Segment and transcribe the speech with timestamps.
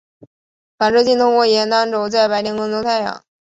[0.79, 3.23] 反射镜通过沿单轴在白天跟踪太阳。